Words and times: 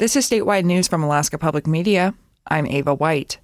This 0.00 0.16
is 0.16 0.26
statewide 0.26 0.64
news 0.64 0.88
from 0.88 1.02
Alaska 1.02 1.36
Public 1.36 1.66
Media. 1.66 2.14
I'm 2.46 2.66
Ava 2.66 2.94
White. 2.94 3.36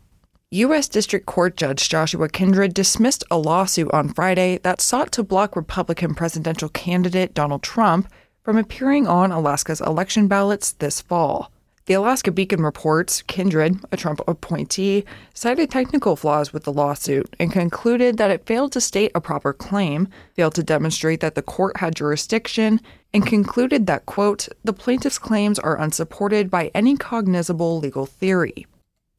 U.S. 0.53 0.89
District 0.89 1.27
Court 1.27 1.55
Judge 1.55 1.87
Joshua 1.87 2.31
Kindred 2.31 2.73
dismissed 2.73 3.23
a 3.31 3.37
lawsuit 3.37 3.91
on 3.93 4.09
Friday 4.09 4.57
that 4.63 4.81
sought 4.81 5.13
to 5.13 5.23
block 5.23 5.55
Republican 5.55 6.15
presidential 6.15 6.71
candidate 6.71 7.35
Donald 7.35 7.63
Trump 7.63 8.11
from 8.43 8.57
appearing 8.57 9.07
on 9.07 9.33
Alaska's 9.33 9.83
election 9.83 10.29
ballots 10.29 10.73
this 10.73 10.99
fall. 10.99 11.53
The 11.87 11.95
Alaska 11.95 12.33
Beacon 12.33 12.65
reports 12.65 13.23
Kindred, 13.23 13.79
a 13.93 13.97
Trump 13.97 14.21
appointee, 14.27 15.05
cited 15.35 15.71
technical 15.71 16.17
flaws 16.17 16.53
with 16.53 16.65
the 16.65 16.73
lawsuit 16.73 17.37
and 17.39 17.53
concluded 17.53 18.17
that 18.17 18.33
it 18.33 18.45
failed 18.45 18.73
to 18.73 18.81
state 18.81 19.13
a 19.15 19.21
proper 19.21 19.53
claim, 19.53 20.09
failed 20.35 20.57
to 20.57 20.65
demonstrate 20.65 21.21
that 21.21 21.37
the 21.37 21.43
court 21.43 21.77
had 21.77 21.95
jurisdiction, 21.95 22.81
and 23.15 23.25
concluded 23.25 23.87
that, 23.87 24.05
quote, 24.05 24.49
the 24.65 24.73
plaintiff's 24.73 25.17
claims 25.17 25.61
are 25.61 25.81
unsupported 25.81 26.51
by 26.51 26.73
any 26.75 26.97
cognizable 26.97 27.79
legal 27.79 28.05
theory. 28.05 28.67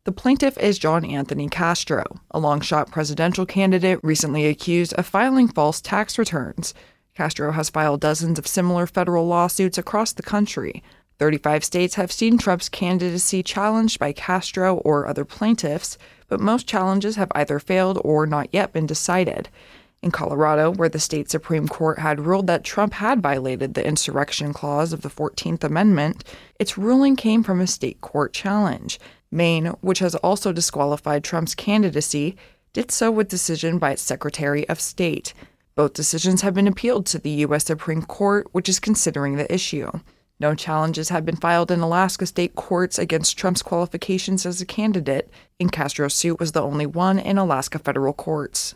The 0.04 0.12
plaintiff 0.12 0.58
is 0.58 0.78
John 0.78 1.06
Anthony 1.06 1.48
Castro, 1.48 2.20
a 2.32 2.40
long 2.40 2.60
shot 2.60 2.92
presidential 2.92 3.46
candidate 3.46 4.02
recently 4.04 4.46
accused 4.46 4.94
of 4.96 5.06
filing 5.06 5.48
false 5.48 5.80
tax 5.80 6.18
returns. 6.18 6.74
Castro 7.16 7.54
has 7.54 7.70
filed 7.70 8.02
dozens 8.02 8.38
of 8.38 8.46
similar 8.46 8.86
federal 8.88 9.26
lawsuits 9.26 9.78
across 9.78 10.12
the 10.12 10.22
country. 10.22 10.84
35 11.20 11.64
states 11.64 11.96
have 11.96 12.12
seen 12.12 12.38
Trump's 12.38 12.70
candidacy 12.70 13.42
challenged 13.42 14.00
by 14.00 14.12
Castro 14.12 14.78
or 14.78 15.08
other 15.08 15.26
plaintiffs, 15.26 15.98
but 16.28 16.40
most 16.40 16.68
challenges 16.68 17.16
have 17.16 17.32
either 17.34 17.60
failed 17.60 18.00
or 18.04 18.28
not 18.28 18.50
yet 18.52 18.74
been 18.74 18.86
decided. 18.86 19.50
In 20.04 20.12
Colorado, 20.12 20.72
where 20.72 20.90
the 20.90 21.00
state 21.00 21.32
Supreme 21.32 21.68
Court 21.68 21.98
had 21.98 22.20
ruled 22.20 22.46
that 22.48 22.64
Trump 22.64 22.94
had 22.94 23.22
violated 23.22 23.74
the 23.74 23.86
insurrection 23.86 24.54
clause 24.54 24.94
of 24.94 25.02
the 25.02 25.10
14th 25.10 25.64
Amendment, 25.64 26.24
its 26.60 26.78
ruling 26.78 27.16
came 27.16 27.42
from 27.42 27.60
a 27.60 27.68
state 27.68 28.00
court 28.00 28.32
challenge. 28.32 29.00
Maine, 29.32 29.68
which 29.82 30.00
has 30.00 30.14
also 30.16 30.54
disqualified 30.54 31.24
Trump's 31.24 31.56
candidacy, 31.56 32.38
did 32.74 32.92
so 32.92 33.10
with 33.10 33.28
decision 33.28 33.80
by 33.80 33.92
its 33.92 34.04
Secretary 34.04 34.70
of 34.70 34.80
State. 34.80 35.34
Both 35.74 35.94
decisions 35.94 36.42
have 36.42 36.54
been 36.54 36.68
appealed 36.68 37.08
to 37.08 37.20
the 37.20 37.32
U.S. 37.32 37.66
Supreme 37.66 38.04
Court, 38.04 38.48
which 38.52 38.70
is 38.70 38.80
considering 38.80 39.36
the 39.36 39.52
issue. 39.52 39.92
No 40.40 40.54
challenges 40.54 41.10
have 41.10 41.26
been 41.26 41.36
filed 41.36 41.72
in 41.72 41.80
Alaska 41.80 42.26
state 42.28 42.54
courts 42.56 43.00
against 43.00 43.38
Trump's 43.38 43.64
qualifications 43.64 44.46
as 44.46 44.62
a 44.62 44.66
candidate, 44.66 45.30
and 45.60 45.72
Castro's 45.72 46.14
suit 46.14 46.40
was 46.40 46.52
the 46.52 46.62
only 46.62 46.86
one 46.86 47.18
in 47.18 47.38
Alaska 47.38 47.80
federal 47.80 48.14
courts. 48.14 48.76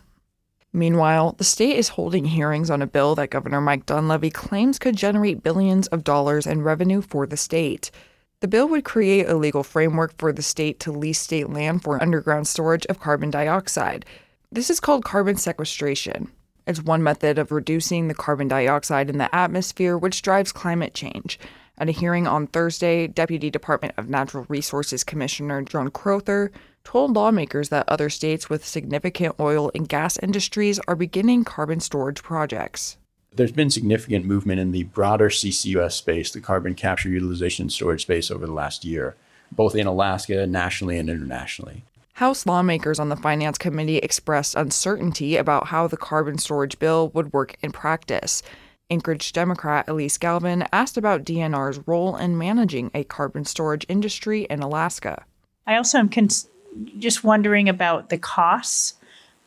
Meanwhile, 0.74 1.36
the 1.38 1.44
state 1.44 1.76
is 1.76 1.90
holding 1.90 2.26
hearings 2.26 2.72
on 2.72 2.82
a 2.82 2.88
bill 2.88 3.14
that 3.16 3.30
Governor 3.30 3.62
Mike 3.62 3.86
Dunleavy 3.86 4.30
claims 4.30 4.80
could 4.80 4.96
generate 4.96 5.44
billions 5.44 5.88
of 5.88 6.04
dollars 6.04 6.48
in 6.48 6.64
revenue 6.64 7.02
for 7.02 7.28
the 7.28 7.38
state. 7.38 7.92
The 8.40 8.48
bill 8.48 8.68
would 8.70 8.86
create 8.86 9.28
a 9.28 9.36
legal 9.36 9.64
framework 9.64 10.18
for 10.18 10.34
the 10.34 10.42
state 10.42 10.80
to 10.80 10.92
lease 10.92 11.20
state 11.20 11.50
land 11.50 11.84
for 11.84 12.02
underground 12.02 12.48
storage 12.48 12.88
of 12.88 13.00
carbon 13.00 13.30
dioxide. 13.30 14.06
This 14.52 14.72
is 14.72 14.80
called 14.80 15.04
carbon 15.04 15.36
sequestration. 15.36 16.32
It's 16.72 16.82
one 16.82 17.04
method 17.04 17.38
of 17.38 17.52
reducing 17.52 18.08
the 18.08 18.14
carbon 18.14 18.48
dioxide 18.48 19.10
in 19.10 19.18
the 19.18 19.36
atmosphere, 19.36 19.98
which 19.98 20.22
drives 20.22 20.54
climate 20.54 20.94
change. 20.94 21.38
At 21.78 21.90
a 21.90 21.92
hearing 21.92 22.28
on 22.28 22.48
Thursday, 22.48 23.08
Deputy 23.08 23.50
Department 23.50 23.94
of 23.98 24.08
Natural 24.08 24.46
Resources 24.48 25.04
Commissioner 25.04 25.64
John 25.64 25.92
Crowther 25.92 26.50
told 26.86 27.14
lawmakers 27.14 27.68
that 27.70 27.90
other 27.90 28.10
states 28.10 28.50
with 28.50 28.66
significant 28.66 29.36
oil 29.38 29.70
and 29.76 29.90
gas 29.90 30.18
industries 30.20 30.80
are 30.88 30.96
beginning 30.96 31.44
carbon 31.44 31.82
storage 31.82 32.24
projects. 32.24 32.96
There's 33.36 33.52
been 33.52 33.70
significant 33.70 34.24
movement 34.24 34.62
in 34.62 34.72
the 34.72 34.84
broader 34.84 35.28
CCUS 35.28 35.92
space, 35.92 36.32
the 36.32 36.40
carbon 36.40 36.74
capture, 36.74 37.10
utilization, 37.10 37.64
and 37.64 37.72
storage 37.74 38.04
space 38.04 38.32
over 38.32 38.46
the 38.46 38.54
last 38.54 38.86
year, 38.86 39.18
both 39.52 39.76
in 39.76 39.88
Alaska, 39.88 40.48
nationally, 40.48 40.98
and 40.98 41.10
internationally. 41.10 41.84
House 42.22 42.46
lawmakers 42.46 43.00
on 43.00 43.10
the 43.10 43.16
Finance 43.16 43.58
Committee 43.58 43.98
expressed 43.98 44.54
uncertainty 44.54 45.38
about 45.38 45.70
how 45.70 45.88
the 45.88 45.98
carbon 45.98 46.38
storage 46.38 46.78
bill 46.78 47.10
would 47.16 47.34
work 47.34 47.56
in 47.64 47.72
practice. 47.72 48.44
Anchorage 48.92 49.34
Democrat 49.34 49.88
Alyse 49.88 50.20
Galvin 50.20 50.68
asked 50.72 50.98
about 50.98 51.24
DNR's 51.24 51.80
role 51.88 52.16
in 52.16 52.38
managing 52.38 52.92
a 52.94 53.04
carbon 53.06 53.44
storage 53.44 53.88
industry 53.90 54.44
in 54.52 54.60
Alaska. 54.60 55.26
I 55.66 55.78
also 55.78 55.98
am 55.98 56.10
cons- 56.10 56.48
just 57.00 57.24
wondering 57.24 57.68
about 57.68 58.10
the 58.10 58.20
costs 58.20 58.94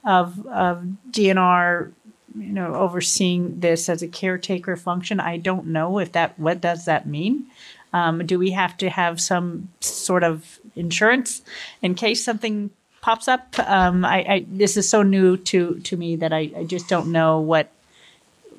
of, 0.04 0.44
of 0.48 0.84
DNR 1.12 1.92
you 2.36 2.52
know 2.52 2.74
overseeing 2.74 3.60
this 3.60 3.88
as 3.88 4.02
a 4.02 4.08
caretaker 4.08 4.76
function 4.76 5.20
i 5.20 5.36
don't 5.36 5.66
know 5.66 6.00
if 6.00 6.10
that 6.10 6.36
what 6.36 6.60
does 6.60 6.84
that 6.84 7.06
mean 7.06 7.46
um, 7.94 8.26
do 8.26 8.38
we 8.38 8.50
have 8.50 8.76
to 8.76 8.90
have 8.90 9.20
some 9.20 9.68
sort 9.80 10.22
of 10.22 10.58
insurance 10.76 11.40
in 11.80 11.94
case 11.94 12.22
something 12.22 12.70
pops 13.00 13.28
up 13.28 13.58
um, 13.60 14.04
I, 14.04 14.18
I, 14.28 14.46
this 14.48 14.76
is 14.76 14.88
so 14.88 15.02
new 15.02 15.38
to 15.38 15.78
to 15.80 15.96
me 15.96 16.16
that 16.16 16.32
I, 16.32 16.50
I 16.56 16.64
just 16.64 16.88
don't 16.88 17.10
know 17.12 17.40
what 17.40 17.70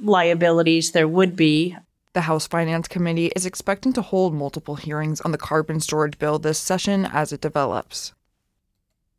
liabilities 0.01 0.91
there 0.91 1.07
would 1.07 1.35
be 1.35 1.75
the 2.13 2.21
House 2.21 2.47
Finance 2.47 2.87
Committee 2.87 3.29
is 3.35 3.45
expecting 3.45 3.91
to 3.91 4.01
hold 4.01 4.33
multiple 4.33 4.75
hearings 4.75 5.19
on 5.21 5.33
the 5.33 5.37
carbon 5.37 5.81
storage 5.81 6.17
bill 6.17 6.39
this 6.39 6.57
session 6.57 7.05
as 7.05 7.33
it 7.33 7.41
develops. 7.41 8.13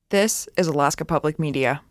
This 0.09 0.49
is 0.57 0.67
Alaska 0.67 1.05
Public 1.05 1.39
Media. 1.39 1.83